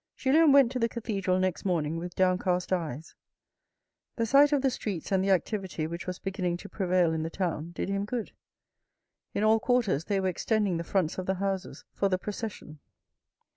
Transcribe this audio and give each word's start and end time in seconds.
Julien 0.15 0.51
went 0.51 0.71
to 0.71 0.79
the 0.79 0.89
cathedral 0.89 1.37
next 1.37 1.63
morning 1.63 1.97
with 1.97 2.15
downcast 2.15 2.73
eyes. 2.73 3.13
The 4.15 4.25
sight 4.25 4.51
of 4.51 4.63
the 4.63 4.71
streets 4.71 5.11
and 5.11 5.23
the 5.23 5.29
activity 5.29 5.85
which 5.85 6.07
was 6.07 6.17
beginning 6.17 6.57
to 6.57 6.67
prevail 6.69 7.13
in 7.13 7.21
the 7.21 7.29
town 7.29 7.69
did 7.73 7.87
him 7.87 8.05
good. 8.05 8.31
In 9.35 9.43
all 9.43 9.59
quarters 9.59 10.05
they 10.05 10.19
were 10.19 10.27
extending 10.29 10.77
the 10.77 10.83
fronts 10.83 11.19
of 11.19 11.27
the 11.27 11.35
houses 11.35 11.85
for 11.93 12.09
the 12.09 12.17
procession. 12.17 12.79